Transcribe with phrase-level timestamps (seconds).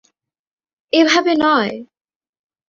[0.93, 1.73] এভাবে নয়!